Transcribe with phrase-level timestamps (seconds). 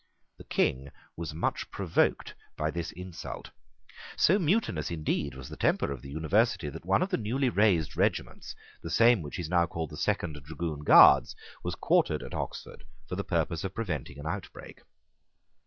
[0.39, 3.51] The King was much provoked by this insult.
[4.17, 7.95] So mutinous indeed was the temper of the University that one of the newly raised
[7.95, 12.83] regiments, the same which is now called the Second Dragoon Guards, was quartered at Oxford
[13.07, 14.81] for the purpose of preventing an outbreak.